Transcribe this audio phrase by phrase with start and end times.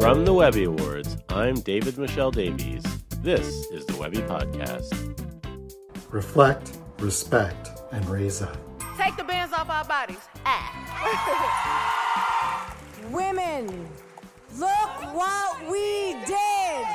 [0.00, 2.82] From the Webby Awards, I'm David-Michel Davies.
[3.18, 4.90] This is the Webby Podcast.
[6.10, 8.56] Reflect, respect, and raise up.
[8.96, 10.16] Take the bands off our bodies.
[10.46, 10.74] Ah.
[13.10, 13.66] Women,
[14.56, 16.86] look what we did.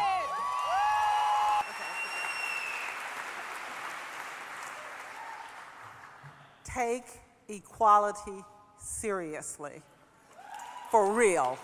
[6.64, 7.06] Take
[7.50, 8.44] equality
[8.80, 9.84] seriously.
[10.90, 11.59] For real.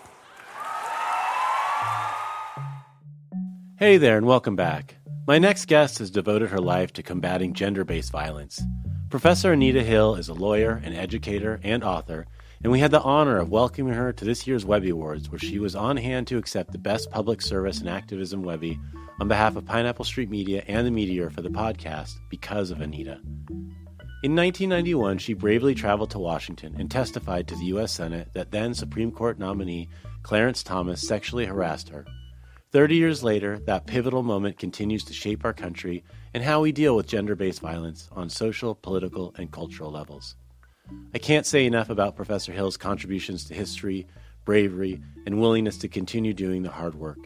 [3.82, 4.94] Hey there, and welcome back.
[5.26, 8.62] My next guest has devoted her life to combating gender based violence.
[9.10, 12.28] Professor Anita Hill is a lawyer, an educator, and author,
[12.62, 15.58] and we had the honor of welcoming her to this year's Webby Awards, where she
[15.58, 18.78] was on hand to accept the Best Public Service and Activism Webby
[19.18, 23.18] on behalf of Pineapple Street Media and the Meteor for the podcast because of Anita.
[24.22, 27.90] In 1991, she bravely traveled to Washington and testified to the U.S.
[27.90, 29.88] Senate that then Supreme Court nominee
[30.22, 32.06] Clarence Thomas sexually harassed her.
[32.72, 36.96] Thirty years later, that pivotal moment continues to shape our country and how we deal
[36.96, 40.36] with gender based violence on social, political, and cultural levels.
[41.14, 44.06] I can't say enough about Professor Hill's contributions to history,
[44.46, 47.18] bravery, and willingness to continue doing the hard work.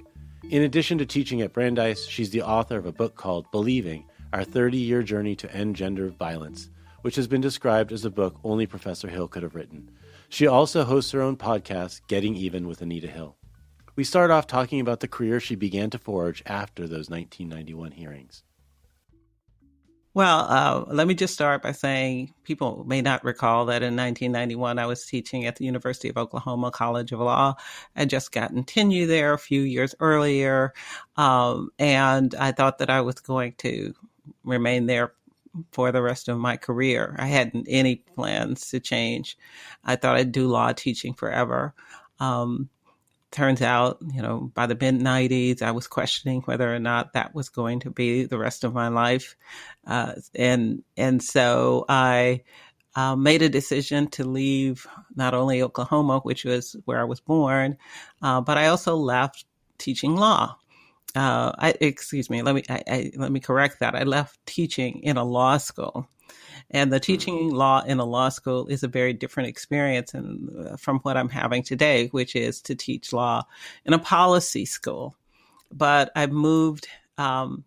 [0.50, 4.44] In addition to teaching at Brandeis, she's the author of a book called Believing Our
[4.44, 6.70] 30 Year Journey to End Gender Violence
[7.06, 9.92] which has been described as a book only Professor Hill could have written.
[10.28, 13.36] She also hosts her own podcast, Getting Even with Anita Hill.
[13.96, 18.42] We start off talking about the career she began to forge after those 1991 hearings.
[20.12, 24.78] Well, uh, let me just start by saying people may not recall that in 1991
[24.78, 27.54] I was teaching at the University of Oklahoma College of Law.
[27.94, 30.72] I would just gotten tenure there a few years earlier,
[31.16, 33.94] um, and I thought that I was going to
[34.44, 35.12] remain there
[35.72, 37.16] for the rest of my career.
[37.18, 39.38] I hadn't any plans to change.
[39.84, 41.74] I thought I'd do law teaching forever.
[42.20, 42.70] Um,
[43.36, 47.34] turns out, you know, by the mid 90s, I was questioning whether or not that
[47.34, 49.36] was going to be the rest of my life.
[49.86, 52.42] Uh, and, and so I,
[52.94, 57.76] uh, made a decision to leave not only Oklahoma, which was where I was born,
[58.22, 59.44] uh, but I also left
[59.76, 60.56] teaching law
[61.16, 63.94] uh, I, excuse me, let me I, I, let me correct that.
[63.94, 66.06] I left teaching in a law school,
[66.70, 67.02] and the hmm.
[67.02, 71.16] teaching law in a law school is a very different experience and uh, from what
[71.16, 73.46] I'm having today, which is to teach law
[73.84, 75.16] in a policy school.
[75.72, 76.88] But I've moved
[77.18, 77.64] um,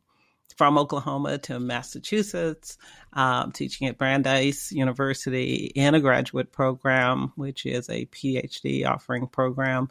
[0.60, 2.78] from Oklahoma to Massachusetts,
[3.14, 9.88] um, teaching at Brandeis University in a graduate program, which is a PhD offering program,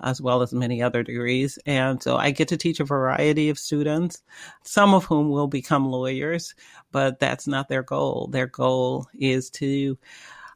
[0.00, 1.58] as well as many other degrees.
[1.66, 4.22] And so I get to teach a variety of students,
[4.62, 6.54] some of whom will become lawyers,
[6.92, 8.28] but that's not their goal.
[8.30, 9.98] Their goal is to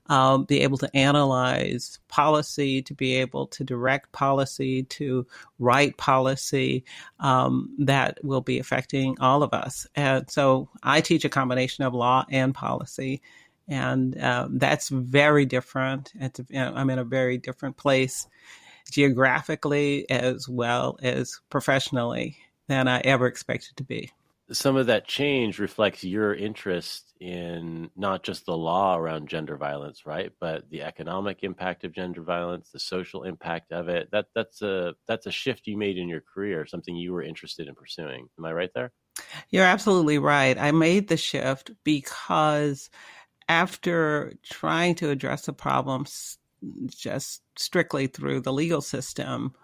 [0.08, 5.26] um, be able to analyze policy, to be able to direct policy, to
[5.58, 6.84] write policy
[7.20, 9.86] um, that will be affecting all of us.
[9.94, 13.20] And so I teach a combination of law and policy.
[13.68, 16.12] And um, that's very different.
[16.20, 18.28] It's, you know, I'm in a very different place
[18.90, 22.36] geographically as well as professionally
[22.68, 24.12] than I ever expected to be
[24.52, 30.06] some of that change reflects your interest in not just the law around gender violence,
[30.06, 34.08] right, but the economic impact of gender violence, the social impact of it.
[34.12, 37.66] That that's a that's a shift you made in your career, something you were interested
[37.66, 38.28] in pursuing.
[38.38, 38.92] Am I right there?
[39.50, 40.56] You're absolutely right.
[40.58, 42.88] I made the shift because
[43.48, 46.38] after trying to address the problems
[46.88, 49.54] just strictly through the legal system,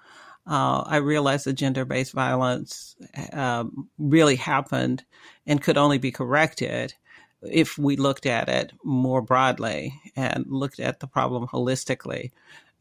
[0.47, 2.97] uh, I realized that gender based violence
[3.33, 5.05] um, really happened
[5.47, 6.95] and could only be corrected
[7.43, 12.31] if we looked at it more broadly and looked at the problem holistically.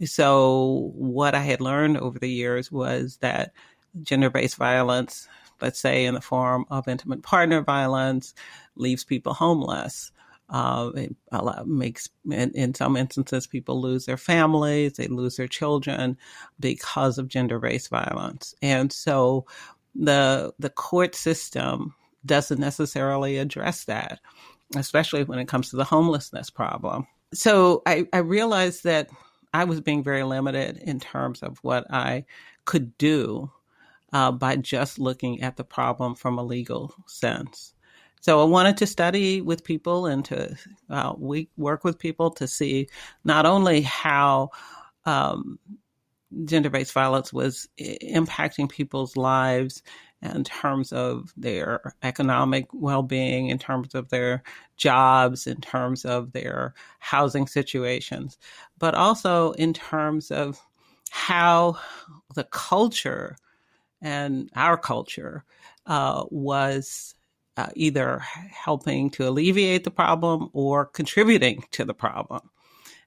[0.06, 3.54] So, what I had learned over the years was that
[4.02, 5.28] gender based violence,
[5.62, 8.34] let's say in the form of intimate partner violence,
[8.76, 10.12] leaves people homeless.
[10.52, 11.16] Uh, it
[11.66, 16.18] makes in, in, some instances people lose their families, they lose their children
[16.60, 19.46] because of gender-based violence, and so
[19.96, 21.96] the the court system
[22.26, 24.20] doesn't necessarily address that,
[24.76, 27.08] especially when it comes to the homelessness problem.
[27.34, 29.10] So I, I realized that
[29.54, 32.26] I was being very limited in terms of what I
[32.66, 33.52] could do
[34.14, 37.74] uh, by just looking at the problem from a legal sense.
[38.22, 40.56] So I wanted to study with people and to
[40.90, 42.88] uh, we work with people to see
[43.24, 44.52] not only how
[45.06, 45.58] um,
[46.46, 49.82] gender-based violence was impacting people's lives
[50.22, 54.44] in terms of their economic well-being, in terms of their
[54.78, 58.38] jobs, in terms of their housing situations,
[58.78, 60.60] but also in terms of
[61.10, 61.76] how
[62.36, 63.36] the culture
[64.00, 65.44] and our culture
[65.88, 67.16] uh, was
[67.58, 72.50] uh, either helping to alleviate the problem or contributing to the problem.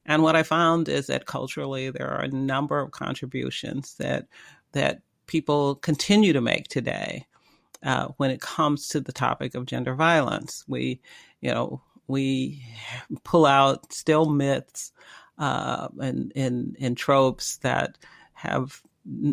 [0.07, 4.27] And what I found is that culturally there are a number of contributions that
[4.73, 7.27] that people continue to make today
[7.83, 10.65] uh, when it comes to the topic of gender violence.
[10.69, 11.01] We,
[11.41, 12.65] you know, we
[13.23, 14.93] pull out still myths
[15.39, 17.99] uh, and, and and tropes that
[18.35, 18.83] have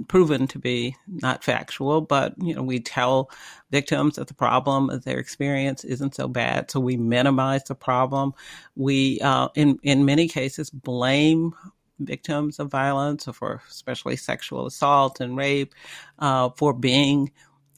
[0.07, 3.31] proven to be not factual, but you know we tell
[3.71, 8.33] victims that the problem of their experience isn't so bad, so we minimize the problem.
[8.75, 11.53] We, uh, in in many cases, blame
[11.99, 15.73] victims of violence, or for especially sexual assault and rape,
[16.19, 17.31] uh, for being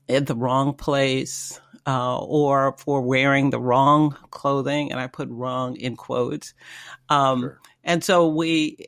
[0.07, 1.60] in the wrong place.
[1.86, 6.54] Uh, or for wearing the wrong clothing, and I put "wrong" in quotes.
[7.10, 8.86] Um, sure and so we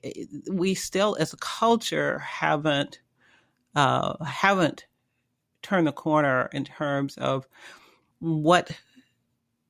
[0.51, 2.99] we still as a culture haven't
[3.75, 4.85] uh, haven't
[5.61, 7.47] turned the corner in terms of
[8.19, 8.71] what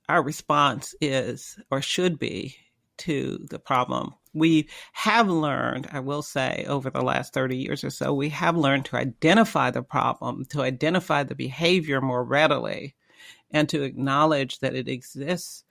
[0.07, 2.55] our response is or should be
[2.97, 4.13] to the problem.
[4.33, 8.57] We have learned, I will say, over the last 30 years or so, we have
[8.57, 12.95] learned to identify the problem, to identify the behavior more readily,
[13.51, 15.63] and to acknowledge that it exists.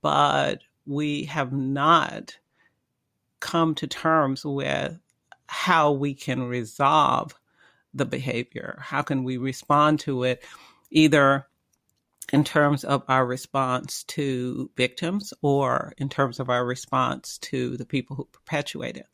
[0.00, 2.38] But we have not
[3.40, 4.98] come to terms with
[5.46, 7.34] how we can resolve
[7.94, 8.78] the behavior.
[8.80, 10.44] How can we respond to it
[10.90, 11.46] either
[12.32, 17.86] in terms of our response to victims or in terms of our response to the
[17.86, 19.06] people who perpetuate it?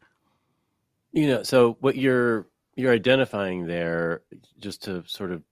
[1.12, 4.22] You know, so what you're you're identifying there
[4.58, 5.42] just to sort of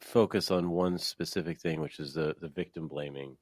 [0.00, 3.36] focus on one specific thing, which is the, the victim blaming.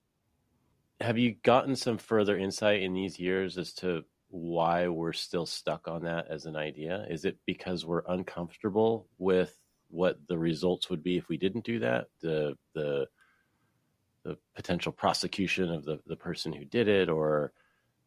[1.00, 5.86] Have you gotten some further insight in these years as to why we're still stuck
[5.86, 7.06] on that as an idea?
[7.10, 9.54] Is it because we're uncomfortable with
[9.90, 12.06] what the results would be if we didn't do that?
[12.22, 13.06] The the
[14.24, 17.52] the potential prosecution of the, the person who did it or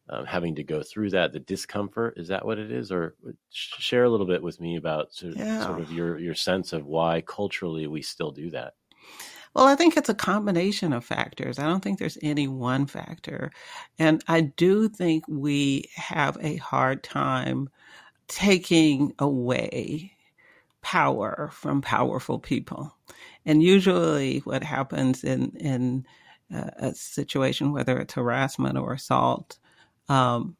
[0.08, 2.90] um, having to go through that, the discomfort, is that what it is?
[2.90, 3.16] Or
[3.50, 5.64] share a little bit with me about sort of, yeah.
[5.64, 8.74] sort of your, your sense of why culturally we still do that.
[9.54, 11.58] Well, I think it's a combination of factors.
[11.58, 13.50] I don't think there's any one factor.
[13.98, 17.68] And I do think we have a hard time
[18.28, 20.12] taking away
[20.82, 22.96] power from powerful people.
[23.46, 26.06] And usually, what happens in, in
[26.54, 29.58] uh, a situation, whether it's harassment or assault,
[30.08, 30.56] um,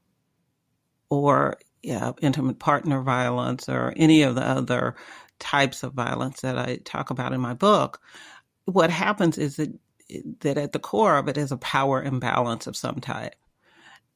[1.10, 4.96] or yeah, intimate partner violence, or any of the other
[5.38, 8.00] types of violence that I talk about in my book,
[8.66, 9.72] what happens is that
[10.40, 13.34] that at the core of it is a power imbalance of some type.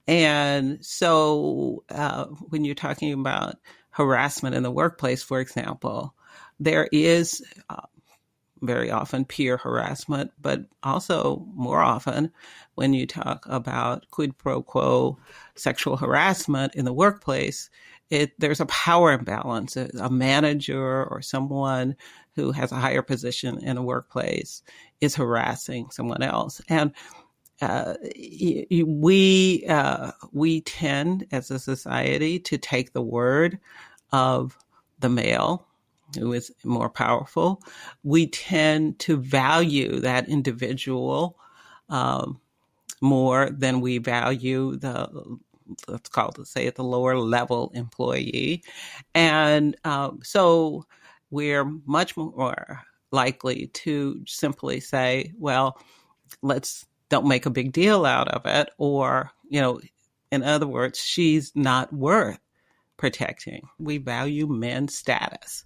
[0.07, 3.57] And so uh, when you're talking about
[3.91, 6.15] harassment in the workplace, for example,
[6.61, 7.87] there is uh,
[8.63, 12.31] very often peer harassment, but also more often
[12.75, 15.19] when you talk about quid pro quo
[15.55, 17.71] sexual harassment in the workplace,
[18.11, 19.77] it, there's a power imbalance.
[19.77, 21.97] A manager or someone
[22.37, 24.63] who has a higher position in a workplace
[25.01, 26.61] is harassing someone else.
[26.69, 26.93] And
[27.61, 33.59] uh, we uh, we tend as a society to take the word
[34.13, 34.57] of
[34.99, 35.67] the male
[36.19, 37.63] who is more powerful.
[38.03, 41.39] We tend to value that individual
[41.89, 42.41] um,
[43.01, 45.39] more than we value the
[45.87, 48.65] let's call it say at the lower level employee,
[49.15, 50.87] and um, so
[51.31, 52.83] we're much more
[53.13, 55.79] likely to simply say, well,
[56.43, 58.71] let's don't make a big deal out of it.
[58.79, 59.81] Or, you know,
[60.31, 62.39] in other words, she's not worth
[62.97, 63.69] protecting.
[63.79, 65.65] We value men's status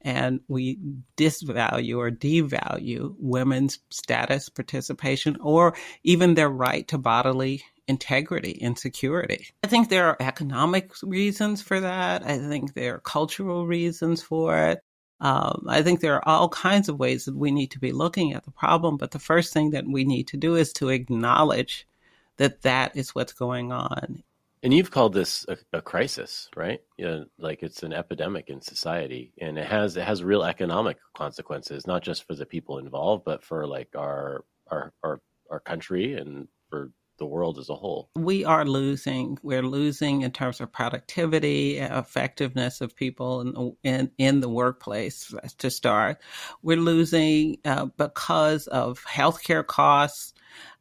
[0.00, 0.78] and we
[1.16, 9.48] disvalue or devalue women's status, participation, or even their right to bodily integrity and security.
[9.62, 12.24] I think there are economic reasons for that.
[12.24, 14.80] I think there are cultural reasons for it.
[15.22, 18.32] Um, I think there are all kinds of ways that we need to be looking
[18.32, 21.86] at the problem, but the first thing that we need to do is to acknowledge
[22.38, 24.24] that that is what's going on.
[24.64, 26.80] And you've called this a, a crisis, right?
[26.96, 30.98] You know, like it's an epidemic in society, and it has it has real economic
[31.16, 36.14] consequences, not just for the people involved, but for like our our our, our country
[36.14, 36.90] and for
[37.22, 38.10] the world as a whole.
[38.16, 39.38] We are losing.
[39.42, 45.70] We're losing in terms of productivity, effectiveness of people in, in, in the workplace to
[45.70, 46.18] start.
[46.62, 50.34] We're losing uh, because of healthcare costs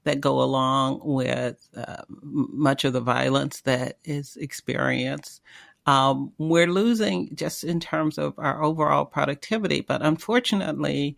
[0.03, 5.41] that go along with uh, much of the violence that is experienced.
[5.85, 11.17] Um, we're losing just in terms of our overall productivity, but unfortunately,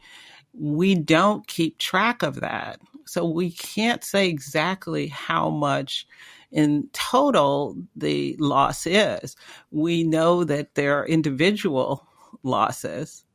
[0.53, 2.79] we don't keep track of that.
[3.05, 6.07] So we can't say exactly how much
[6.51, 9.35] in total the loss is.
[9.71, 12.07] We know that there are individual
[12.43, 13.25] losses,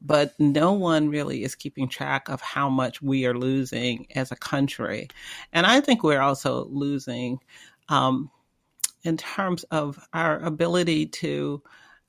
[0.00, 4.36] but no one really is keeping track of how much we are losing as a
[4.36, 5.08] country.
[5.52, 7.38] And I think we're also losing
[7.88, 8.30] um,
[9.04, 11.62] in terms of our ability to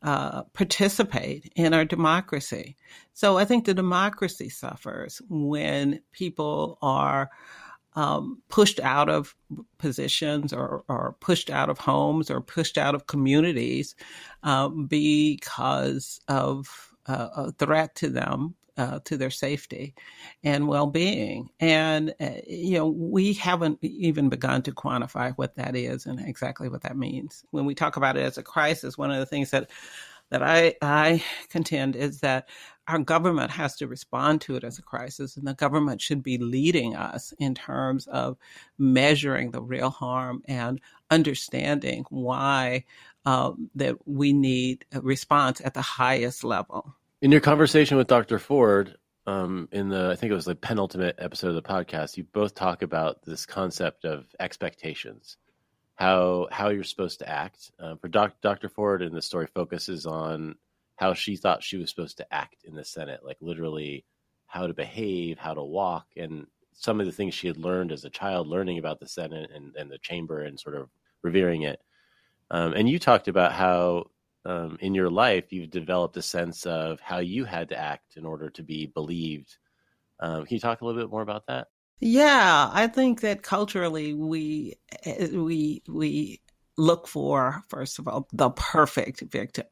[0.04, 2.76] uh, participate in our democracy.
[3.14, 7.30] So I think the democracy suffers when people are
[7.96, 9.36] um, pushed out of
[9.78, 13.96] positions or, or, pushed out of homes or pushed out of communities
[14.42, 19.94] um, because of uh, a threat to them uh, to their safety
[20.44, 21.50] and well-being.
[21.60, 26.70] And uh, you know, we haven't even begun to quantify what that is and exactly
[26.70, 27.44] what that means.
[27.52, 29.70] When we talk about it as a crisis, one of the things that
[30.30, 32.50] that I I contend is that
[32.88, 36.38] our government has to respond to it as a crisis, and the government should be
[36.38, 38.38] leading us in terms of
[38.78, 42.84] measuring the real harm and understanding why
[43.26, 46.94] uh, that we need a response at the highest level.
[47.24, 48.38] In your conversation with Dr.
[48.38, 52.26] Ford, um, in the I think it was the penultimate episode of the podcast, you
[52.26, 55.38] both talk about this concept of expectations,
[55.96, 57.72] how how you're supposed to act.
[57.80, 58.68] Uh, for doc, Dr.
[58.68, 60.56] Ford, and the story focuses on
[60.98, 64.04] how she thought she was supposed to act in the Senate, like literally
[64.46, 68.04] how to behave, how to walk, and some of the things she had learned as
[68.04, 70.90] a child, learning about the Senate and, and the chamber and sort of
[71.22, 71.80] revering it.
[72.52, 74.08] Um, and you talked about how
[74.46, 78.26] um, in your life you've developed a sense of how you had to act in
[78.26, 79.58] order to be believed.
[80.20, 81.68] Um, can you talk a little bit more about that?
[82.00, 86.42] Yeah, I think that culturally we eh, we we
[86.78, 89.68] look for first of all the perfect victim.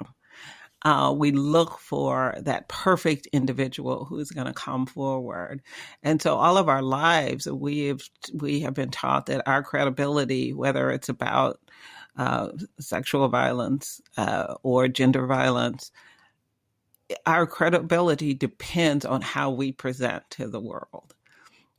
[0.83, 5.61] Uh, we look for that perfect individual who's going to come forward,
[6.03, 8.01] and so all of our lives we have
[8.33, 11.59] we have been taught that our credibility, whether it's about
[12.17, 12.49] uh,
[12.79, 15.91] sexual violence uh, or gender violence,
[17.25, 21.13] our credibility depends on how we present to the world.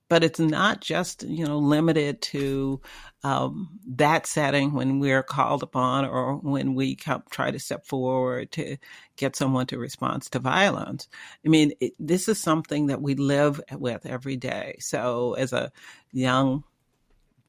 [0.08, 2.82] But it's not just you know limited to
[3.24, 8.52] um, that setting when we're called upon or when we come, try to step forward
[8.52, 8.76] to
[9.16, 11.08] get someone to respond to violence.
[11.46, 14.76] I mean, it, this is something that we live with every day.
[14.80, 15.72] So as a
[16.12, 16.64] young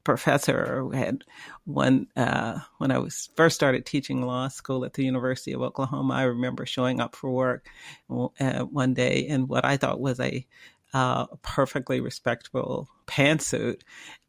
[0.03, 1.23] professor had
[1.65, 6.13] one uh, when I was first started teaching law school at the University of Oklahoma.
[6.13, 7.67] I remember showing up for work
[8.39, 10.45] uh, one day in what I thought was a
[10.93, 13.81] uh, perfectly respectable pantsuit,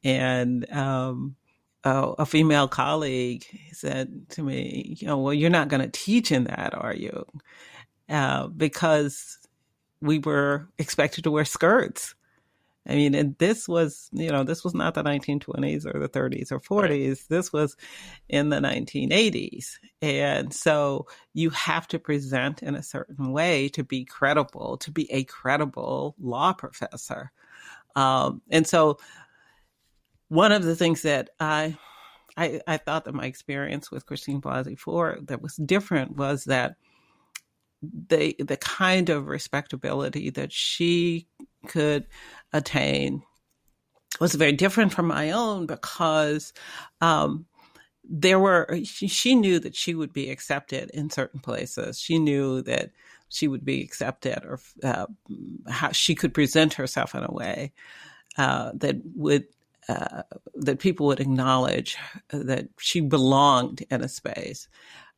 [0.03, 1.37] and um,
[1.85, 6.45] a female colleague said to me, "You know, well, you're not going to teach in
[6.45, 7.27] that, are you?"
[8.09, 9.39] Uh, because
[10.01, 12.15] we were expected to wear skirts.
[12.87, 16.53] I mean, and this was, you know, this was not the 1920s or the 30s
[16.53, 17.09] or 40s.
[17.09, 17.25] Right.
[17.31, 17.77] This was
[18.29, 19.79] in the 1980s.
[20.03, 25.11] And so you have to present in a certain way to be credible, to be
[25.11, 27.33] a credible law professor.
[27.97, 28.99] Um, and so
[30.29, 31.79] one of the things that I,
[32.37, 36.77] I, I thought that my experience with Christine Blasey Ford that was different was that
[38.09, 41.29] the the kind of respectability that she
[41.65, 42.07] could
[42.53, 43.23] attain
[44.21, 46.53] was very different from my own because
[47.01, 47.47] um,
[48.09, 51.99] there were she, she, knew that she would be accepted in certain places.
[51.99, 52.91] She knew that
[53.29, 55.07] she would be accepted or uh,
[55.69, 57.73] how she could present herself in a way
[58.37, 59.47] uh, that would
[59.89, 60.23] uh,
[60.55, 61.97] that people would acknowledge
[62.31, 64.69] that she belonged in a space.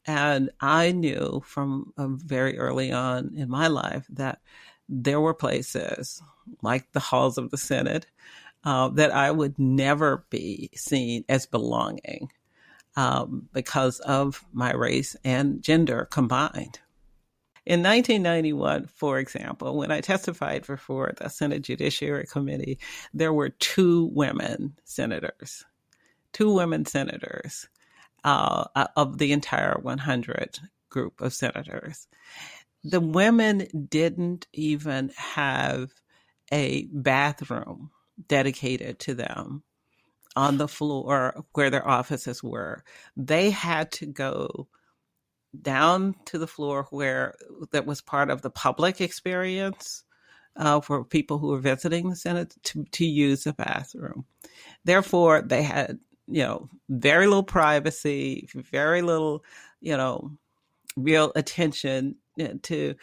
[0.06, 4.40] And I knew from very early on in my life that
[4.88, 6.22] there were places
[6.62, 8.06] like the halls of the Senate
[8.64, 12.30] uh, that I would never be seen as belonging
[12.96, 16.80] um, because of my race and gender combined.
[17.66, 22.78] In 1991, for example, when I testified before the Senate Judiciary Committee,
[23.12, 25.64] there were two women senators,
[26.32, 27.68] two women senators.
[28.24, 28.66] uh,
[28.96, 30.58] of the entire 100
[30.90, 32.08] group of senators.
[32.88, 35.90] The women didn't even have
[36.52, 37.90] a bathroom
[38.28, 39.64] dedicated to them
[40.36, 42.84] on the floor where their offices were.
[43.16, 44.68] They had to go
[45.60, 47.34] down to the floor where
[47.72, 50.04] that was part of the public experience
[50.54, 54.26] uh, for people who were visiting the Senate to, to use the bathroom.
[54.84, 59.42] Therefore, they had, you know, very little privacy, very little,
[59.80, 60.30] you know,
[60.96, 62.14] real attention
[62.62, 62.94] to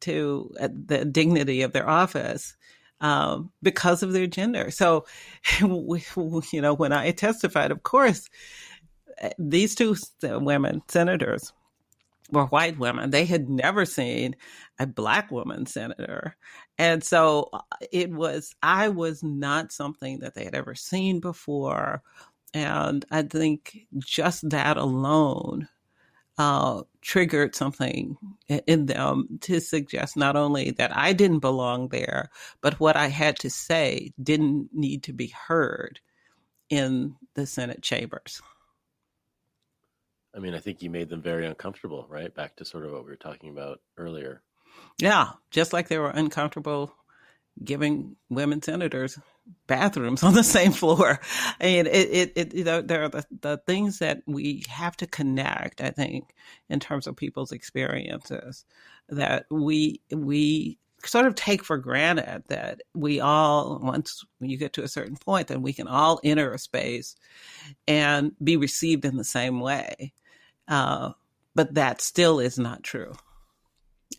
[0.00, 2.56] to uh, the dignity of their office
[3.00, 4.70] um, because of their gender.
[4.70, 5.06] So,
[5.60, 8.28] you know, when I testified, of course,
[9.22, 11.52] uh, these two women senators
[12.30, 13.10] were white women.
[13.10, 14.36] They had never seen
[14.78, 16.36] a black woman senator.
[16.78, 22.02] And so uh, it was, I was not something that they had ever seen before.
[22.54, 25.68] And I think just that alone
[26.38, 28.16] uh, triggered something
[28.48, 33.38] in them to suggest not only that I didn't belong there, but what I had
[33.40, 36.00] to say didn't need to be heard
[36.70, 38.40] in the Senate chambers.
[40.34, 42.34] I mean, I think you made them very uncomfortable, right?
[42.34, 44.42] Back to sort of what we were talking about earlier.
[44.98, 46.94] Yeah, just like they were uncomfortable
[47.62, 49.18] giving women senators
[49.66, 51.20] bathrooms on the same floor.
[51.60, 55.06] And it, it, it you know, there are the, the things that we have to
[55.06, 56.34] connect, I think,
[56.68, 58.64] in terms of people's experiences
[59.08, 64.84] that we, we sort of take for granted that we all, once you get to
[64.84, 67.16] a certain point, then we can all enter a space
[67.88, 70.12] and be received in the same way.
[70.68, 71.12] Uh,
[71.54, 73.12] but that still is not true.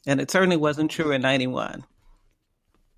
[0.05, 1.85] And it certainly wasn't true in 91.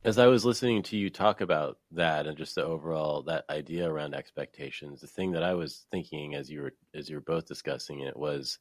[0.06, 3.90] As I was listening to you talk about that and just the overall that idea
[3.90, 7.48] around expectations, the thing that I was thinking as you were as you were both
[7.48, 8.60] discussing it was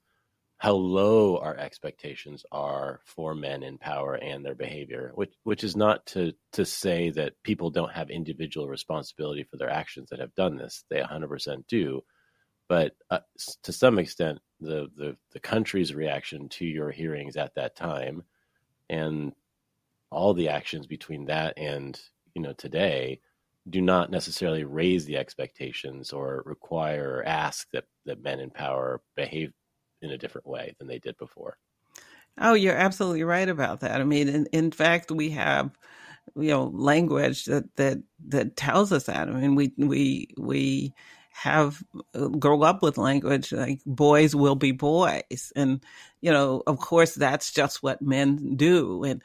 [0.57, 5.77] how low our expectations are for men in power and their behavior, which which is
[5.77, 10.35] not to to say that people don't have individual responsibility for their actions that have
[10.35, 10.85] done this.
[10.89, 12.03] They 100% do,
[12.71, 13.19] but uh,
[13.65, 18.23] to some extent, the, the the country's reaction to your hearings at that time,
[18.89, 19.35] and
[20.15, 22.01] all the actions between that and
[22.35, 23.21] you know today,
[23.69, 29.01] do not necessarily raise the expectations or require or ask that that men in power
[29.17, 29.53] behave
[30.03, 31.57] in a different way than they did before.
[32.41, 34.01] Oh, you're absolutely right about that.
[34.01, 35.71] I mean, in, in fact, we have
[36.37, 37.99] you know language that that
[38.29, 39.29] that tells us that.
[39.29, 40.95] I mean, we we we
[41.35, 41.83] have
[42.15, 45.53] uh, grow up with language like boys will be boys.
[45.57, 45.83] And
[46.21, 49.03] you know of course that's just what men do.
[49.03, 49.23] And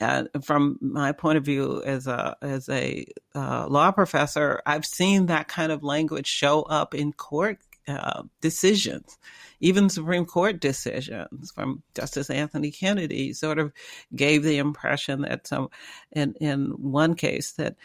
[0.00, 5.26] uh, from my point of view as a as a uh, law professor i've seen
[5.26, 9.18] that kind of language show up in court uh, decisions
[9.60, 13.72] even supreme court decisions from justice anthony kennedy sort of
[14.14, 15.68] gave the impression that some
[16.10, 17.76] in in one case that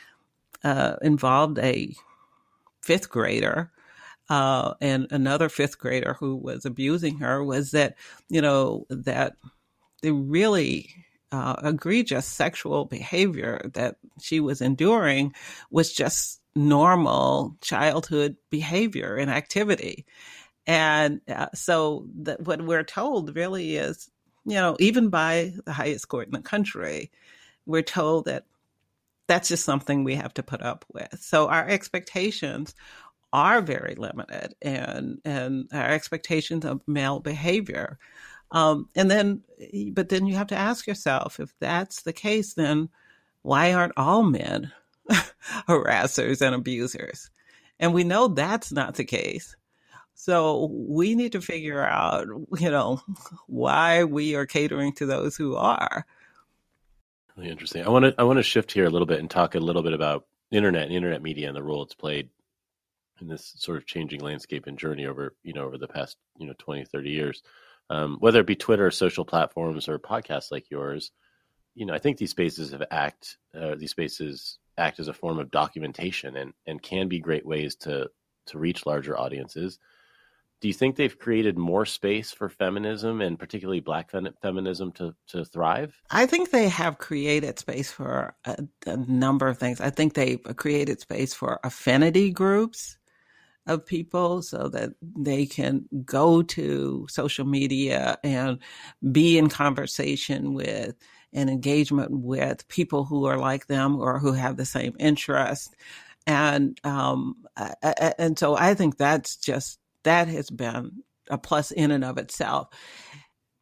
[0.64, 1.94] uh, involved a
[2.82, 3.72] fifth grader
[4.30, 7.96] uh, and another fifth grader who was abusing her was that,
[8.30, 9.36] you know, that
[10.02, 10.94] the really
[11.32, 15.34] uh, egregious sexual behavior that she was enduring
[15.72, 20.06] was just normal childhood behavior and activity.
[20.68, 24.12] And uh, so that what we're told really is,
[24.46, 27.12] you know, even by the highest court in the country,
[27.66, 28.46] we're told that
[29.30, 31.20] that's just something we have to put up with.
[31.22, 32.76] So our expectations
[33.32, 38.00] are very limited and and our expectations of male behavior.
[38.52, 39.44] Um, and then,
[39.94, 42.90] but then you have to ask yourself if that's the case, then
[43.44, 44.72] why aren't all men
[45.68, 47.30] harassers and abusers?
[47.80, 49.56] And we know that's not the case.
[50.16, 53.02] So we need to figure out, you know,
[53.48, 56.06] why we are catering to those who are.
[57.40, 57.86] Really interesting.
[57.86, 59.82] I want to I want to shift here a little bit and talk a little
[59.82, 62.28] bit about internet and internet media and the role it's played
[63.22, 66.46] in this sort of changing landscape and journey over you know over the past you
[66.46, 67.42] know 20 30 years
[67.90, 71.12] um, whether it be twitter or social platforms or podcasts like yours
[71.76, 75.40] you know i think these spaces have act uh, these spaces act as a form
[75.40, 78.10] of documentation and and can be great ways to
[78.48, 79.80] to reach larger audiences
[80.62, 85.46] do you think they've created more space for feminism and particularly black feminism to, to
[85.46, 86.02] thrive?
[86.12, 89.80] I think they have created space for a, a, number of things.
[89.80, 92.98] I think they've created space for affinity groups
[93.68, 98.60] of people so that they can go to social media and
[99.12, 100.96] be in conversation with
[101.32, 105.76] and engagement with people who are like them or who have the same interest.
[106.26, 107.36] And, um,
[108.18, 112.70] and so I think that's just, that has been a plus in and of itself.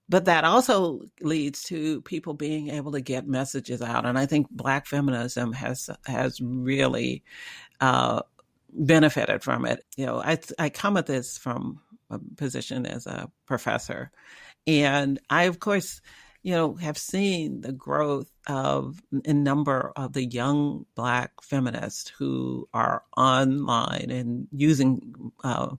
[0.09, 4.49] But that also leads to people being able to get messages out, and I think
[4.49, 7.23] Black feminism has has really
[7.81, 8.21] uh,
[8.71, 9.83] benefited from it.
[9.97, 14.11] You know, I I come at this from a position as a professor,
[14.65, 16.01] and I of course
[16.47, 22.69] you know, have seen the growth of a number of the young Black feminists who
[22.73, 25.75] are online and using uh,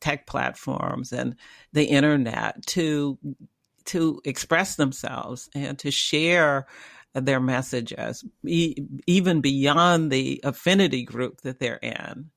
[0.00, 1.36] tech platforms and
[1.72, 3.18] the internet to
[3.86, 6.66] to express themselves and to share
[7.14, 12.30] their messages, e- even beyond the affinity group that they're in.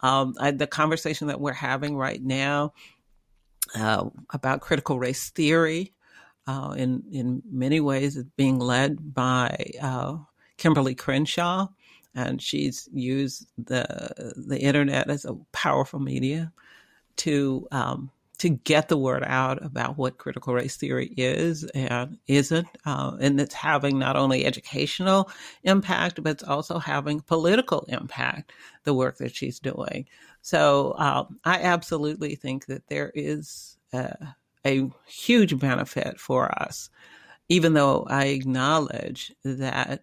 [0.00, 2.72] Um, I, the conversation that we're having right now
[3.74, 5.92] uh, about critical race theory
[6.46, 10.16] uh, in in many ways is being led by uh,
[10.56, 11.68] Kimberlé Crenshaw,
[12.14, 16.52] and she's used the the internet as a powerful media
[17.18, 22.68] to um, to get the word out about what critical race theory is and isn't,
[22.86, 25.30] uh, and it's having not only educational
[25.64, 28.52] impact but it's also having political impact.
[28.84, 30.06] The work that she's doing,
[30.40, 33.76] so um, I absolutely think that there is.
[33.92, 34.12] Uh,
[34.66, 36.90] a huge benefit for us,
[37.48, 40.02] even though I acknowledge that.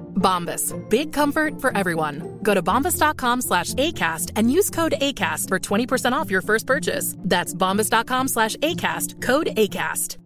[0.21, 0.73] Bombas.
[0.89, 2.39] Big comfort for everyone.
[2.43, 7.15] Go to bombas.com slash ACAST and use code ACAST for 20% off your first purchase.
[7.19, 9.21] That's bombas.com slash ACAST.
[9.21, 10.17] Code ACAST.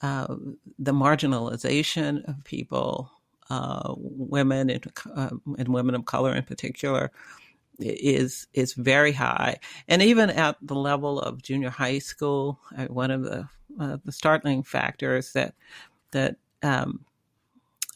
[0.00, 0.34] Uh,
[0.80, 3.08] the marginalization of people,
[3.50, 7.12] uh, women and, uh, and women of color in particular,
[7.78, 13.10] is is very high, and even at the level of junior high school, uh, one
[13.10, 13.48] of the
[13.80, 15.54] uh, the startling factors that
[16.10, 17.04] that um,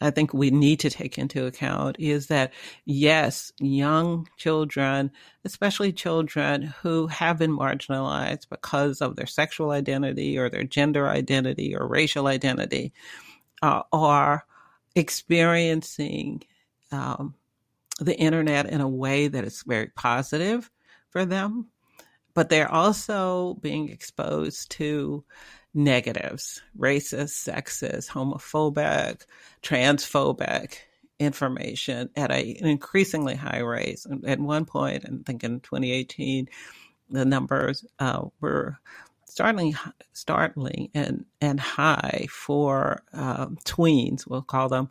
[0.00, 2.52] I think we need to take into account is that
[2.84, 5.10] yes, young children,
[5.44, 11.74] especially children who have been marginalized because of their sexual identity or their gender identity
[11.74, 12.92] or racial identity,
[13.62, 14.44] uh, are
[14.94, 16.42] experiencing
[16.92, 17.34] um,
[17.98, 20.70] the internet in a way that is very positive
[21.08, 21.68] for them,
[22.34, 25.24] but they're also being exposed to
[25.76, 29.26] negatives racist, sexist, homophobic,
[29.62, 30.78] transphobic
[31.18, 34.04] information at an increasingly high rate.
[34.26, 36.48] At one point, I think in 2018,
[37.10, 38.78] the numbers uh, were
[39.26, 39.74] startling,
[40.12, 44.88] startling and, and high for um, tweens, we'll call them.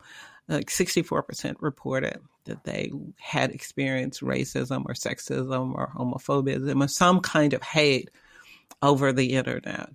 [0.48, 7.52] Like 64% reported that they had experienced racism or sexism or homophobia or some kind
[7.52, 8.10] of hate
[8.80, 9.90] over the internet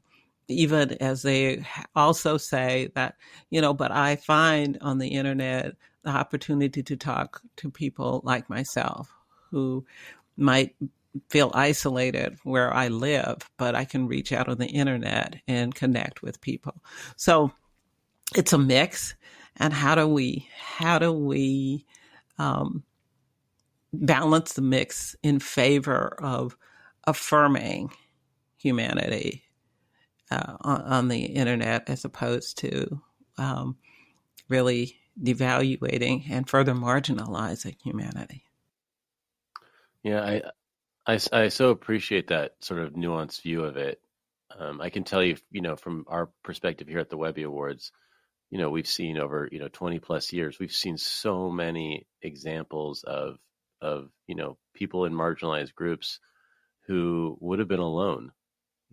[0.47, 3.15] even as they also say that,
[3.49, 8.49] you know, but I find on the internet the opportunity to talk to people like
[8.49, 9.13] myself
[9.49, 9.86] who
[10.38, 10.75] might
[11.30, 16.21] feel isolated where I live, but I can reach out on the internet and connect
[16.21, 16.82] with people.
[17.17, 17.51] So
[18.36, 19.15] it's a mix.
[19.58, 21.86] And how do we, how do we,
[22.38, 22.84] um,
[23.93, 26.58] balance the mix in favor of
[27.06, 27.91] affirming
[28.58, 29.43] humanity
[30.31, 33.01] uh, on, on, the internet as opposed to
[33.37, 33.75] um,
[34.49, 38.45] really devaluating and further marginalizing humanity.
[40.03, 40.41] Yeah, I,
[41.13, 44.01] I, I so appreciate that sort of nuanced view of it.
[44.57, 47.91] Um, I can tell you, you know, from our perspective here at the Webby Awards,
[48.49, 53.03] you know, we've seen over you know 20 plus years, we've seen so many examples
[53.03, 53.37] of
[53.81, 56.19] of you know people in marginalized groups
[56.87, 58.31] who would have been alone,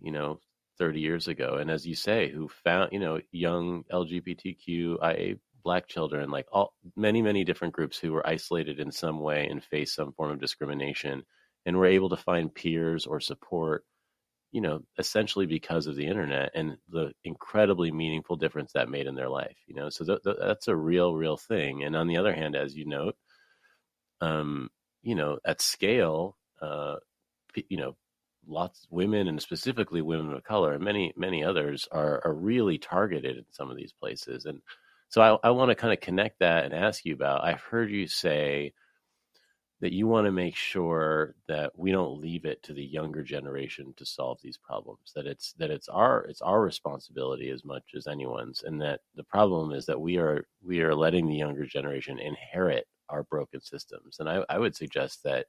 [0.01, 0.39] you know,
[0.79, 6.31] 30 years ago and as you say who found you know young lgbtqia black children
[6.31, 10.13] like all many many different groups who were isolated in some way and faced some
[10.13, 11.23] form of discrimination
[11.65, 13.83] and were able to find peers or support
[14.51, 19.15] you know, essentially because of the internet and the incredibly meaningful difference that made in
[19.15, 19.57] their life.
[19.67, 21.83] You know, so th- th- that's a real, real thing.
[21.83, 23.15] And on the other hand, as you note,
[24.21, 24.69] um,
[25.01, 26.95] you know, at scale, uh,
[27.69, 27.95] you know,
[28.49, 32.77] lots of women and specifically women of color and many many others are are really
[32.77, 34.61] targeted in some of these places and
[35.09, 37.91] so i, I want to kind of connect that and ask you about i've heard
[37.91, 38.73] you say
[39.81, 43.93] that you want to make sure that we don't leave it to the younger generation
[43.97, 48.07] to solve these problems that it's that it's our it's our responsibility as much as
[48.07, 52.19] anyone's and that the problem is that we are we are letting the younger generation
[52.19, 55.45] inherit our broken systems and i, I would suggest that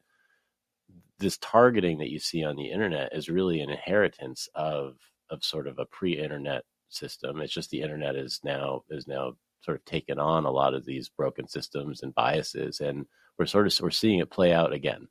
[1.19, 4.97] this targeting that you see on the internet is really an inheritance of
[5.31, 7.41] of sort of a pre-internet system.
[7.41, 10.85] It's just the internet is now is now sort of taken on a lot of
[10.85, 13.07] these broken systems and biases, and
[13.39, 15.09] we're sort of we're seeing it play out again.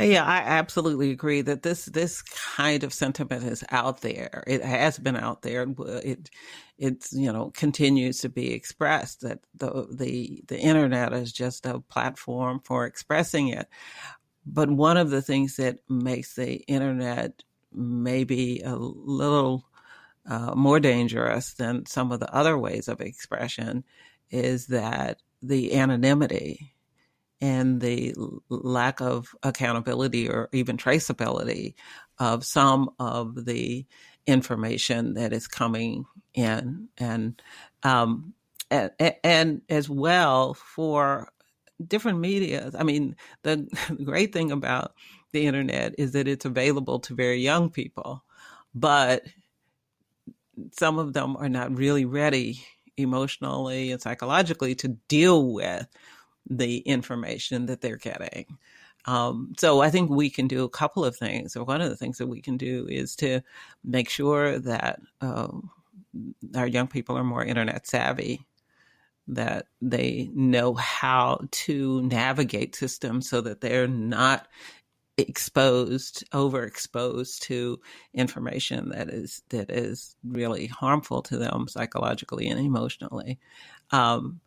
[0.00, 4.44] Yeah, I absolutely agree that this this kind of sentiment is out there.
[4.46, 5.62] It has been out there.
[5.62, 6.30] Uh, it
[6.78, 11.80] it's you know continues to be expressed that the the the internet is just a
[11.80, 13.66] platform for expressing it.
[14.50, 19.66] But one of the things that makes the internet maybe a little
[20.28, 23.84] uh, more dangerous than some of the other ways of expression
[24.30, 26.74] is that the anonymity
[27.40, 28.14] and the
[28.48, 31.74] lack of accountability or even traceability
[32.18, 33.86] of some of the
[34.26, 37.40] information that is coming in and
[37.82, 38.34] um,
[38.70, 38.90] and,
[39.24, 41.28] and as well for
[41.86, 42.70] different media.
[42.78, 43.68] I mean, the
[44.04, 44.94] great thing about
[45.32, 48.24] the internet is that it's available to very young people,
[48.74, 49.22] but
[50.72, 52.64] some of them are not really ready
[52.96, 55.86] emotionally and psychologically to deal with
[56.48, 58.58] the information that they're getting.
[59.04, 61.56] Um, so I think we can do a couple of things.
[61.56, 63.40] Or one of the things that we can do is to
[63.84, 65.48] make sure that uh,
[66.56, 68.46] our young people are more internet savvy
[69.28, 74.48] that they know how to navigate systems so that they're not
[75.18, 77.80] exposed overexposed to
[78.14, 83.38] information that is that is really harmful to them psychologically and emotionally
[83.90, 84.40] um,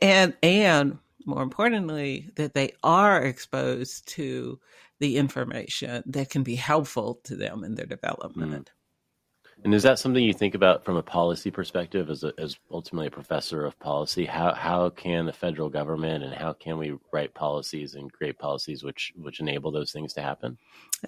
[0.00, 4.58] and and more importantly that they are exposed to
[5.00, 8.81] the information that can be helpful to them in their development mm.
[9.64, 13.06] And is that something you think about from a policy perspective, as a, as ultimately
[13.06, 14.24] a professor of policy?
[14.24, 18.82] How how can the federal government and how can we write policies and create policies
[18.82, 20.58] which which enable those things to happen?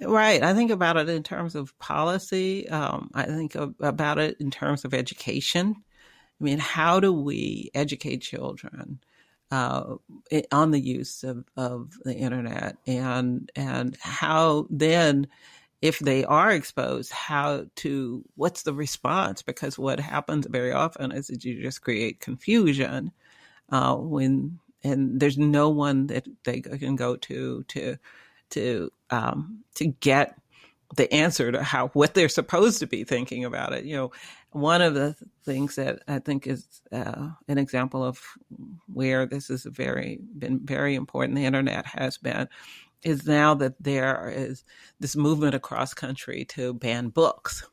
[0.01, 0.43] Right.
[0.43, 2.69] I think about it in terms of policy.
[2.69, 5.75] Um, I think about it in terms of education.
[6.41, 9.01] I mean, how do we educate children?
[9.51, 9.97] Uh,
[10.51, 15.29] on the use of, of the internet and and how then
[15.85, 19.43] if they are exposed, how to, what's the response?
[19.43, 23.13] Because what happens very often is that you just create confusion
[23.69, 27.97] uh, when, and there's no one that they can go to to
[28.51, 30.39] to um, to get
[30.97, 33.85] the answer to how what they're supposed to be thinking about it.
[33.85, 34.13] You know,
[34.53, 38.23] one of the things that I think is uh, an example of
[38.91, 41.37] where this is very been very important.
[41.37, 42.49] The internet has been
[43.05, 44.65] is now that there is
[45.01, 47.67] this movement across country to ban books.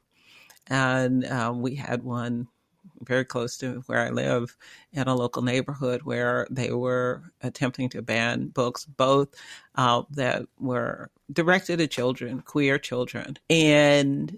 [0.67, 2.47] And um, we had one
[3.03, 4.55] very close to where I live
[4.91, 9.29] in a local neighborhood where they were attempting to ban books, both
[9.75, 13.37] uh, that were directed at children, queer children.
[13.49, 14.37] And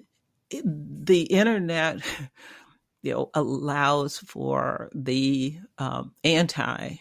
[0.49, 2.01] the internet,
[3.01, 6.95] you know, allows for the um, anti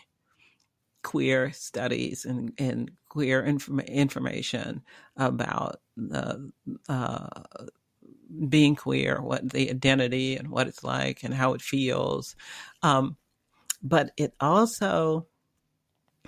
[1.03, 4.83] queer studies and, and queer inform- information
[5.17, 5.81] about
[6.13, 6.37] uh,
[8.49, 12.35] being queer, what the identity and what it's like and how it feels.
[12.83, 13.17] Um,
[13.83, 15.27] but it also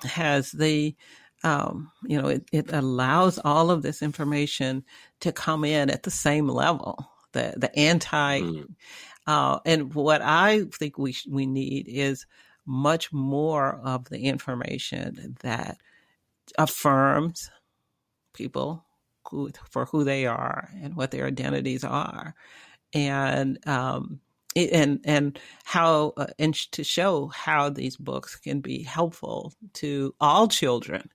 [0.02, 0.94] has the,
[1.42, 4.84] um, you know, it, it allows all of this information
[5.20, 7.10] to come in at the same level.
[7.32, 8.66] The the anti, mm.
[9.26, 12.26] uh, and what I think we we need is
[12.66, 15.79] much more of the information that
[16.59, 17.50] affirms
[18.33, 18.85] people
[19.31, 22.35] who, for who they are and what their identities are,
[22.92, 24.20] and um,
[24.57, 30.46] and and how uh, and to show how these books can be helpful to all
[30.48, 31.11] children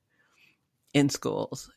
[0.93, 1.71] in schools,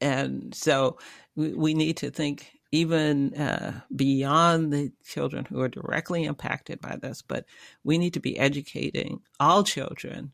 [0.00, 0.98] and so
[1.36, 6.96] we, we need to think even uh, beyond the children who are directly impacted by
[6.96, 7.46] this, but
[7.84, 10.32] we need to be educating all children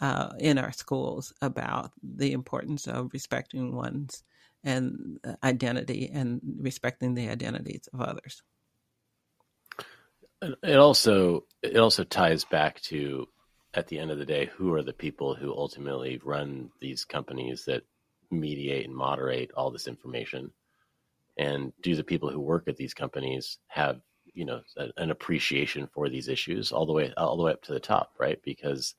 [0.00, 4.22] uh, in our schools about the importance of respecting one's
[4.62, 8.42] and identity and respecting the identities of others.
[10.62, 13.26] It also it also ties back to
[13.74, 17.64] at the end of the day who are the people who ultimately run these companies
[17.66, 17.82] that
[18.30, 20.52] mediate and moderate all this information
[21.40, 24.00] and do the people who work at these companies have
[24.32, 24.60] you know
[24.96, 28.12] an appreciation for these issues all the way all the way up to the top
[28.20, 28.94] right because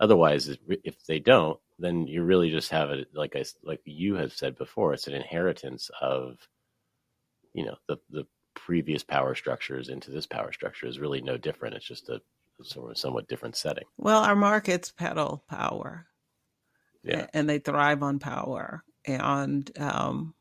[0.00, 0.50] otherwise
[0.84, 4.56] if they don't then you really just have it like I like you have said
[4.56, 4.94] before.
[4.94, 6.36] It's an inheritance of,
[7.52, 11.74] you know, the the previous power structures into this power structure is really no different.
[11.74, 12.20] It's just a
[12.62, 13.84] sort of somewhat different setting.
[13.98, 16.06] Well, our markets peddle power,
[17.02, 20.34] yeah, and they thrive on power, and um,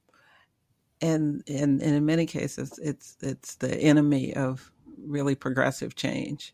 [1.02, 6.54] and and, and in many cases, it's it's the enemy of really progressive change.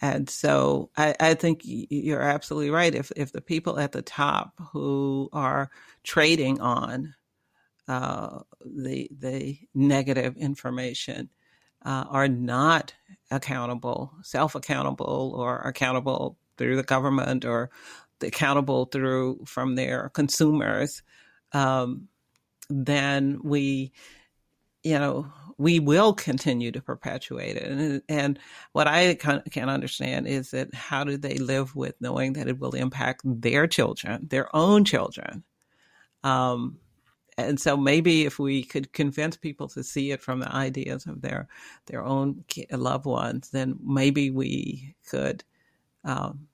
[0.00, 2.92] And so I, I, think you're absolutely right.
[2.92, 5.70] If if the people at the top who are
[6.02, 7.14] trading on
[7.86, 11.30] uh, the the negative information
[11.84, 12.94] uh, are not
[13.30, 17.70] accountable, self accountable, or accountable through the government or
[18.20, 21.02] accountable through from their consumers,
[21.52, 22.08] um,
[22.72, 23.92] then we,
[24.82, 27.70] you know, we will continue to perpetuate it.
[27.70, 28.38] And, and
[28.72, 32.58] what I can, can understand is that how do they live with knowing that it
[32.58, 35.44] will impact their children, their own children?
[36.24, 36.78] Um,
[37.38, 41.22] and so maybe if we could convince people to see it from the ideas of
[41.22, 41.48] their
[41.86, 45.42] their own loved ones, then maybe we could
[46.04, 46.48] um,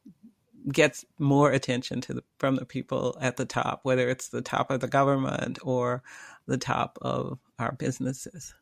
[0.72, 4.70] get more attention to the, from the people at the top, whether it's the top
[4.70, 6.02] of the government or
[6.46, 8.54] the top of our businesses.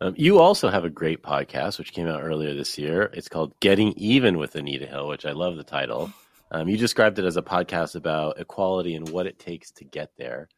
[0.00, 3.10] Um, you also have a great podcast, which came out earlier this year.
[3.12, 6.12] It's called Getting Even with Anita Hill, which I love the title.
[6.50, 10.10] Um, you described it as a podcast about equality and what it takes to get
[10.18, 10.48] there.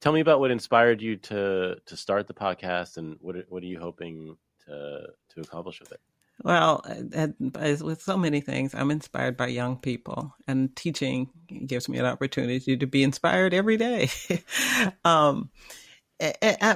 [0.00, 3.66] Tell me about what inspired you to to start the podcast, and what what are
[3.66, 6.00] you hoping to to accomplish with it?
[6.42, 11.30] Well, with so many things, I'm inspired by young people, and teaching
[11.66, 14.10] gives me an opportunity to be inspired every day.
[15.04, 15.50] um,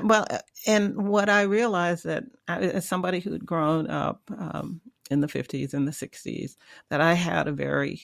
[0.04, 0.26] well,
[0.66, 5.86] and what I realized that as somebody who'd grown up um, in the 50s and
[5.86, 6.56] the 60s,
[6.90, 8.02] that I had a very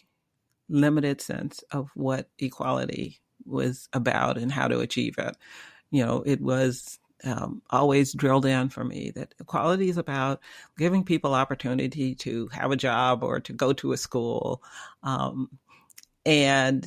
[0.69, 5.37] limited sense of what equality was about and how to achieve it.
[5.91, 10.41] You know, it was um, always drilled in for me that equality is about
[10.77, 14.63] giving people opportunity to have a job or to go to a school.
[15.03, 15.51] Um,
[16.27, 16.87] and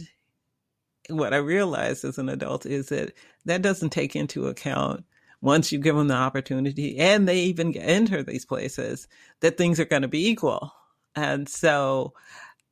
[1.09, 3.13] what I realized as an adult is that
[3.45, 5.05] that doesn't take into account
[5.41, 9.07] once you give them the opportunity and they even enter these places
[9.41, 10.73] that things are going to be equal.
[11.15, 12.13] And so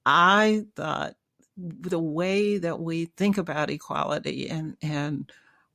[0.05, 1.15] I thought
[1.55, 5.31] the way that we think about equality and, and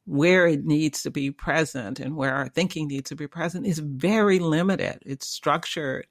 [0.08, 3.78] where it needs to be present and where our thinking needs to be present is
[3.78, 4.98] very limited.
[5.04, 6.06] It's structured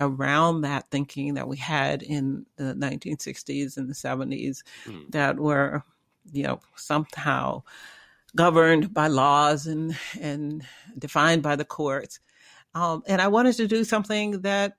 [0.00, 5.10] around that thinking that we had in the 1960s and the 70s mm.
[5.12, 5.82] that were,
[6.30, 7.62] you know, somehow
[8.36, 10.62] governed by laws and and
[10.98, 12.20] defined by the courts.
[12.74, 14.74] Um, and I wanted to do something that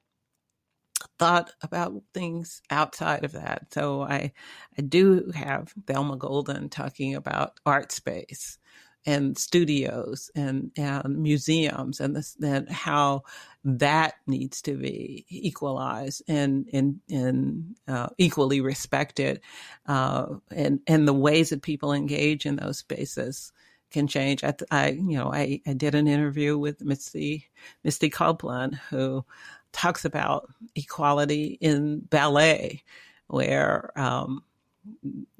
[1.17, 3.73] thought about things outside of that.
[3.73, 4.31] So I
[4.77, 8.58] I do have Thelma Golden talking about art space
[9.05, 13.23] and studios and, and museums and this and how
[13.63, 19.41] that needs to be equalized and and, and uh, equally respected
[19.87, 23.51] uh, and and the ways that people engage in those spaces
[23.91, 24.43] can change.
[24.43, 27.49] I, I you know I, I did an interview with Misty
[27.83, 29.25] Misty Copeland who
[29.71, 32.83] talks about equality in ballet
[33.27, 34.43] where um,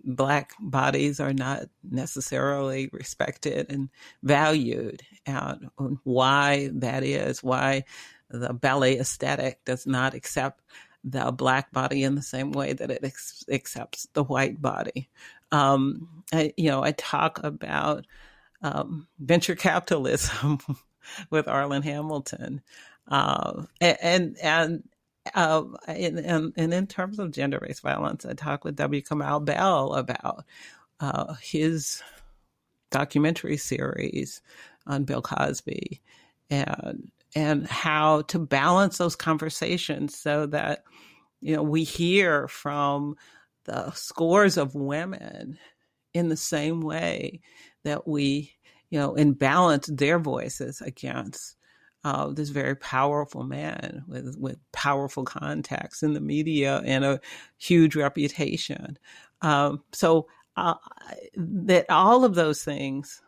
[0.03, 3.89] black bodies are not necessarily respected and
[4.23, 5.69] valued and
[6.03, 7.83] why that is why
[8.29, 10.61] the ballet aesthetic does not accept
[11.03, 15.09] the black body in the same way that it ex- accepts the white body.
[15.51, 18.05] Um, I, you know i talk about
[18.61, 20.59] um, venture capitalism
[21.31, 22.61] with arlan hamilton
[23.07, 24.83] uh, and and
[25.33, 26.19] uh, and,
[26.55, 29.01] and, in terms of gender based violence, I talked with W.
[29.01, 30.45] Kamau Bell about
[30.99, 32.01] uh, his
[32.91, 34.41] documentary series
[34.87, 36.01] on Bill Cosby
[36.49, 40.83] and and how to balance those conversations so that
[41.41, 43.15] you know we hear from
[43.65, 45.59] the scores of women
[46.13, 47.39] in the same way
[47.83, 48.51] that we
[48.89, 51.55] you know and balance their voices against
[52.03, 57.19] uh, this very powerful man with with powerful contacts in the media and a
[57.57, 58.97] huge reputation.
[59.41, 60.75] Um, so uh,
[61.35, 63.21] that all of those things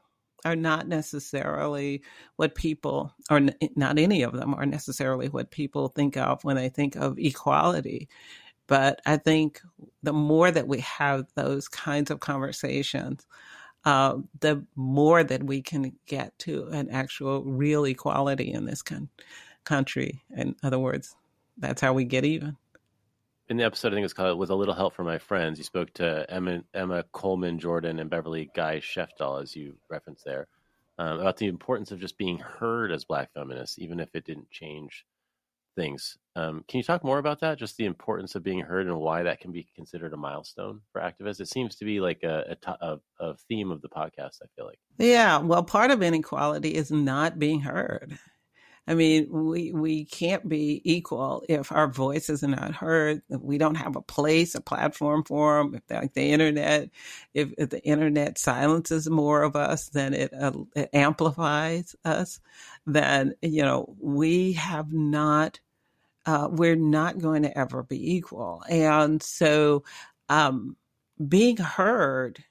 [0.43, 2.01] are not necessarily
[2.35, 3.41] what people, or
[3.75, 8.09] not any of them, are necessarily what people think of when they think of equality.
[8.67, 9.61] But I think
[10.01, 13.25] the more that we have those kinds of conversations,
[13.85, 19.09] uh, the more that we can get to an actual real equality in this con-
[19.63, 20.21] country.
[20.35, 21.15] In other words,
[21.57, 22.57] that's how we get even.
[23.49, 25.65] In the episode, I think it's called "With a Little Help from My Friends," you
[25.65, 30.47] spoke to Emma, Emma Coleman Jordan and Beverly Guy Sheftall, as you referenced there,
[30.97, 34.49] um, about the importance of just being heard as Black feminists, even if it didn't
[34.51, 35.05] change
[35.75, 36.17] things.
[36.35, 37.59] Um, can you talk more about that?
[37.59, 41.01] Just the importance of being heard and why that can be considered a milestone for
[41.01, 41.41] activists.
[41.41, 44.41] It seems to be like a, a, a theme of the podcast.
[44.41, 44.79] I feel like.
[44.97, 48.17] Yeah, well, part of inequality is not being heard.
[48.87, 53.21] I mean, we we can't be equal if our voices are not heard.
[53.29, 55.75] If we don't have a place, a platform for them.
[55.75, 56.89] If like the internet,
[57.33, 62.39] if, if, the internet silences more of us than it, uh, it amplifies us,
[62.85, 65.59] then you know we have not.
[66.23, 69.83] Uh, we're not going to ever be equal, and so
[70.29, 70.75] um,
[71.27, 72.43] being heard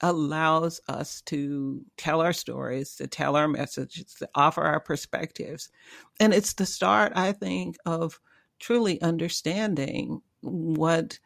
[0.00, 5.70] allows us to tell our stories, to tell our messages, to offer our perspectives.
[6.20, 8.20] And it's the start, I think, of
[8.60, 11.18] truly understanding what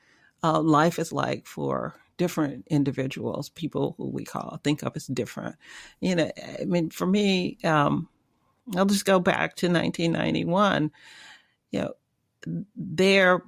[0.42, 5.56] uh, life is like for different individuals, people who we call think of as different.
[6.00, 6.30] You know,
[6.60, 8.08] I mean, for me, um,
[8.76, 10.90] I'll just go back to 1991.
[11.70, 11.92] You know,
[12.76, 13.42] there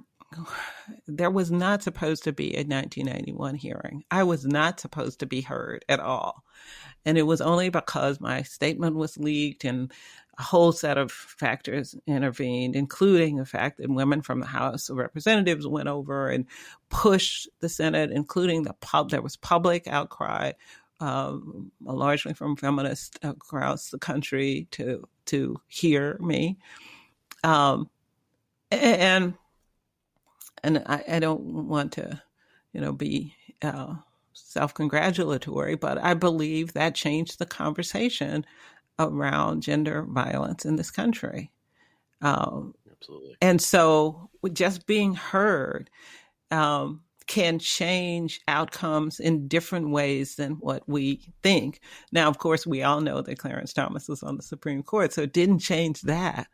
[1.07, 4.03] there was not supposed to be a 1991 hearing.
[4.11, 6.43] I was not supposed to be heard at all.
[7.05, 9.91] And it was only because my statement was leaked and
[10.37, 14.97] a whole set of factors intervened, including the fact that women from the House of
[14.97, 16.45] Representatives went over and
[16.89, 19.11] pushed the Senate, including the pub.
[19.11, 20.53] There was public outcry,
[20.99, 26.57] um, largely from feminists across the country, to to hear me.
[27.43, 27.89] Um,
[28.71, 29.33] and
[30.63, 32.21] and I, I don't want to,
[32.73, 33.95] you know, be uh,
[34.33, 38.45] self-congratulatory, but I believe that changed the conversation
[38.97, 41.51] around gender violence in this country.
[42.21, 43.35] Um, Absolutely.
[43.41, 45.89] And so, just being heard
[46.51, 51.81] um, can change outcomes in different ways than what we think.
[52.11, 55.23] Now, of course, we all know that Clarence Thomas was on the Supreme Court, so
[55.23, 56.47] it didn't change that.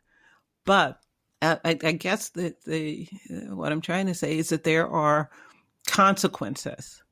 [0.64, 0.98] But
[1.42, 3.08] I, I guess that the
[3.50, 5.30] what I'm trying to say is that there are
[5.86, 7.02] consequences,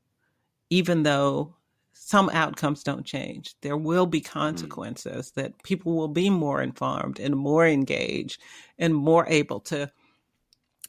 [0.69, 1.55] even though
[1.93, 3.55] some outcomes don't change.
[3.61, 4.25] There will be hmm.
[4.25, 5.33] consequences mm.
[5.35, 8.41] that people will be more informed and more engaged
[8.79, 9.91] and more able to.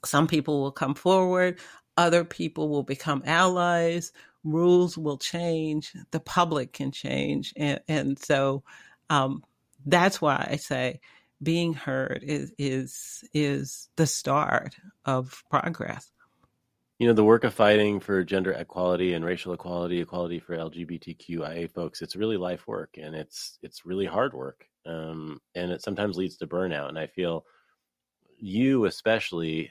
[0.04, 1.60] Some people will come forward,
[1.96, 4.12] other people will become allies,
[4.44, 7.52] rules will change, the public can change.
[7.56, 8.62] And, and so
[9.10, 9.44] um,
[9.86, 11.00] that's why I say
[11.42, 16.10] being heard is is is the start of progress.
[16.98, 21.72] You know, the work of fighting for gender equality and racial equality, equality for LGBTQIA
[21.72, 24.66] folks, it's really life work and it's it's really hard work.
[24.86, 26.88] Um, and it sometimes leads to burnout.
[26.88, 27.44] And I feel
[28.38, 29.70] you especially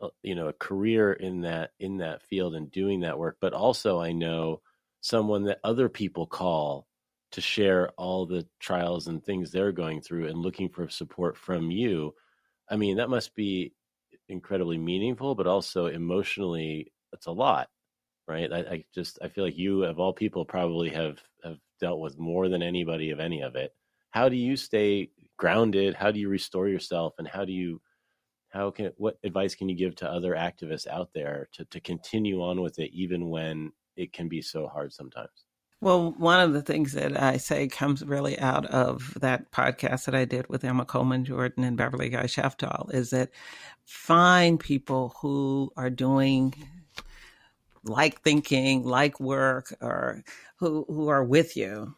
[0.00, 3.54] Uh, you know a career in that in that field and doing that work but
[3.54, 4.60] also i know
[5.00, 6.86] someone that other people call
[7.32, 11.70] to share all the trials and things they're going through and looking for support from
[11.70, 12.14] you.
[12.68, 13.72] I mean that must be
[14.28, 17.68] incredibly meaningful but also emotionally it's a lot
[18.26, 18.52] right?
[18.52, 22.18] I, I, just i feel like you of all people probably have have dealt with
[22.18, 23.72] more than anybody of any of it.
[24.10, 25.94] How do you stay grounded?
[25.94, 27.14] How do you restore yourself?
[27.18, 27.80] And how do you
[28.56, 32.42] how can what advice can you give to other activists out there to, to continue
[32.42, 35.46] on with it even when it can be so hard sometimes?
[35.82, 40.14] Well, one of the things that I say comes really out of that podcast that
[40.14, 43.30] I did with Emma Coleman Jordan and Beverly Guy Sheftall is that
[43.84, 46.54] find people who are doing
[47.84, 50.24] like thinking, like work, or
[50.56, 51.94] who who are with you,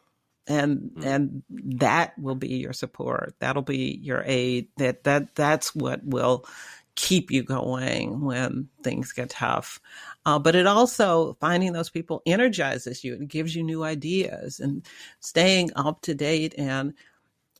[0.48, 1.06] and mm-hmm.
[1.06, 1.42] and
[1.78, 3.34] that will be your support.
[3.38, 4.68] That'll be your aid.
[4.78, 6.46] That that that's what will
[6.94, 9.80] keep you going when things get tough.
[10.26, 14.84] Uh, but it also, finding those people energizes you and gives you new ideas and
[15.20, 16.94] staying up to date and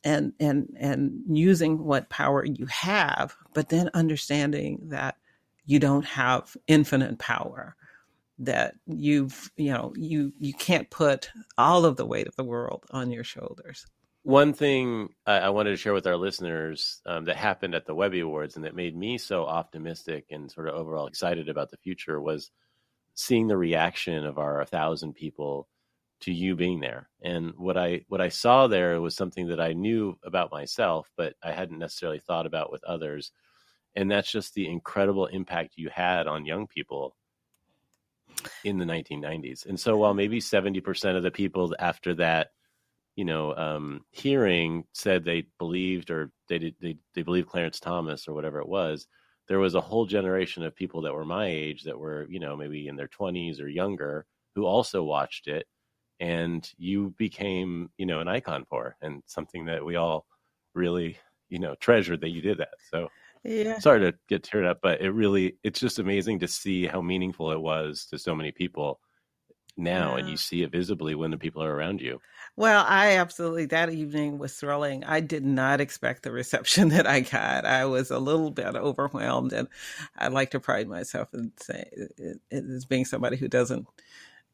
[0.03, 5.15] and and and using what power you have, but then understanding that
[5.65, 7.75] you don't have infinite power
[8.39, 12.85] that you've you know you you can't put all of the weight of the world
[12.91, 13.85] on your shoulders
[14.23, 17.95] one thing I, I wanted to share with our listeners um, that happened at the
[17.95, 21.77] Webby Awards and that made me so optimistic and sort of overall excited about the
[21.77, 22.51] future was
[23.13, 25.67] seeing the reaction of our thousand people
[26.21, 27.09] to you being there.
[27.21, 31.35] And what I what I saw there was something that I knew about myself, but
[31.41, 33.31] I hadn't necessarily thought about with others.
[33.95, 37.15] And that's just the incredible impact you had on young people
[38.63, 39.65] in the 1990s.
[39.65, 42.49] And so while maybe 70% of the people after that,
[43.15, 48.27] you know, um, hearing said they believed or they did, they, they believed Clarence Thomas
[48.27, 49.07] or whatever it was,
[49.47, 52.55] there was a whole generation of people that were my age that were, you know,
[52.55, 54.25] maybe in their 20s or younger
[54.55, 55.65] who also watched it
[56.19, 60.25] and you became you know an icon for and something that we all
[60.73, 61.17] really
[61.49, 63.07] you know treasured that you did that so
[63.43, 63.79] yeah.
[63.79, 67.51] Sorry to get teared up but it really it's just amazing to see how meaningful
[67.51, 68.99] it was to so many people
[69.77, 70.19] now yeah.
[70.19, 72.19] and you see it visibly when the people are around you.
[72.55, 75.03] Well i absolutely that evening was thrilling.
[75.03, 77.65] I did not expect the reception that i got.
[77.65, 79.67] I was a little bit overwhelmed and
[80.17, 83.87] i like to pride myself in saying as being somebody who doesn't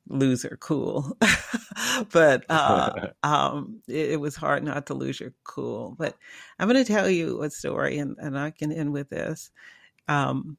[0.08, 1.18] lose her cool.
[2.12, 5.96] but uh, um, it, it, was hard not to lose your cool.
[5.98, 6.16] But
[6.60, 9.52] I'm going to tell you a story, and, and I can end with this.
[10.08, 10.58] Um,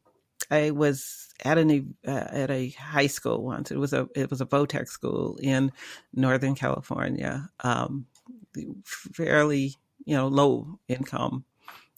[0.51, 3.71] I was at a uh, at a high school once.
[3.71, 5.73] It was a it was a Votech school in
[6.15, 8.07] Northern California, um,
[8.85, 9.75] fairly
[10.05, 11.45] you know low income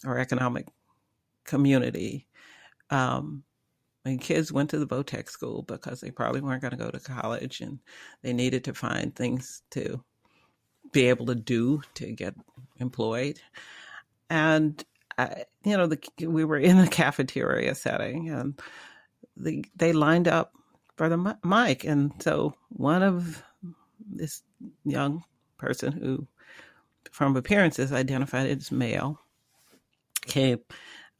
[0.04, 0.66] or economic
[1.44, 2.26] community.
[2.90, 3.44] Um,
[4.04, 7.00] and kids went to the Votech school because they probably weren't going to go to
[7.00, 7.78] college and
[8.22, 10.02] they needed to find things to
[10.92, 12.34] be able to do to get
[12.78, 13.40] employed.
[14.30, 14.82] And,
[15.16, 18.60] I, you know, the, we were in a cafeteria setting and
[19.36, 20.52] the, they lined up
[20.96, 21.84] for the mic.
[21.84, 23.42] And so one of
[24.10, 24.42] this
[24.84, 25.24] young
[25.58, 26.26] person who,
[27.10, 29.20] from appearances, identified as male,
[30.22, 30.60] came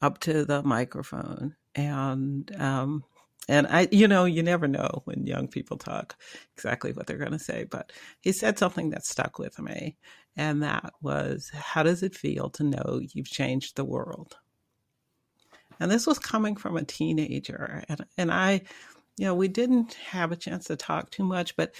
[0.01, 3.03] up to the microphone and um,
[3.47, 6.15] and I, you know, you never know when young people talk
[6.55, 7.63] exactly what they're going to say.
[7.63, 7.91] But
[8.21, 9.97] he said something that stuck with me,
[10.37, 14.37] and that was, "How does it feel to know you've changed the world?"
[15.79, 18.61] And this was coming from a teenager, and and I,
[19.17, 21.73] you know, we didn't have a chance to talk too much, but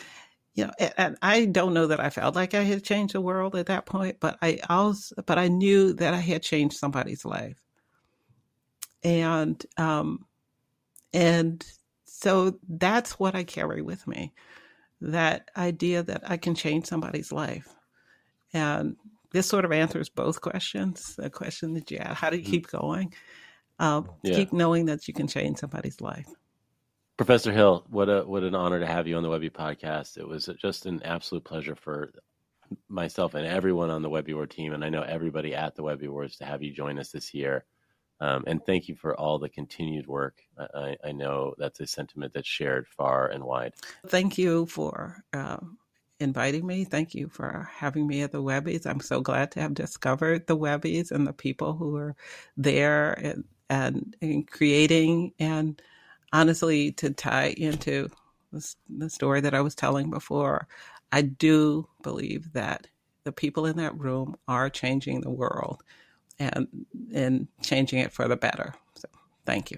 [0.56, 3.56] you know, and I don't know that I felt like I had changed the world
[3.56, 7.62] at that point, but I also, but I knew that I had changed somebody's life
[9.04, 10.26] and um,
[11.14, 11.66] and
[12.06, 14.34] so that's what I carry with me,
[15.02, 17.68] that idea that I can change somebody's life,
[18.54, 18.96] and
[19.32, 21.16] this sort of answers both questions.
[21.16, 22.52] The question that you had, how do you mm-hmm.
[22.52, 23.14] keep going?
[23.80, 24.36] Um, yeah.
[24.36, 26.28] Keep knowing that you can change somebody's life.
[27.16, 30.18] Professor Hill, what a what an honor to have you on the Webby podcast.
[30.18, 32.12] It was just an absolute pleasure for
[32.88, 36.06] myself and everyone on the Webby Award team, and I know everybody at the Webby
[36.06, 37.66] Awards to have you join us this year.
[38.22, 40.42] Um, and thank you for all the continued work.
[40.58, 43.74] I, I, know that's a sentiment that's shared far and wide.
[44.08, 45.60] Thank you for uh,
[46.20, 46.84] inviting me.
[46.84, 48.86] Thank you for having me at the Webbies.
[48.86, 52.16] I'm so glad to have discovered the Webbies and the people who are
[52.58, 55.82] there and, and, and creating and
[56.34, 58.10] honestly to tie into
[58.90, 60.68] the story that I was telling before.
[61.12, 62.88] I do believe that
[63.24, 65.84] the people in that room are changing the world
[66.40, 66.68] and
[67.14, 68.74] and changing it for the better.
[68.96, 69.08] So
[69.46, 69.78] thank you.